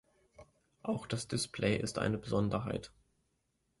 [0.81, 2.91] Auch das Display ist eine Besonderheit.